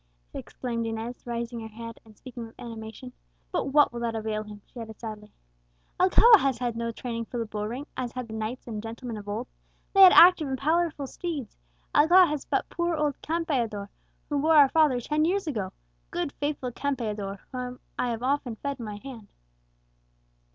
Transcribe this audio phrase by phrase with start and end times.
[0.33, 3.13] exclaimed Inez, raising her head, and speaking with animation.
[3.51, 5.31] "But what will that avail him?" she added sadly.
[5.99, 9.29] "Alcala has had no training for the bull ring, as had knights and gentlemen of
[9.29, 9.47] old.
[9.93, 11.55] They had active and powerful steeds;
[11.93, 13.89] Alcala has but poor old Campeador,
[14.27, 15.71] who bore our father ten years ago
[16.09, 19.27] good faithful Campeador, whom I have often fed from my hand!"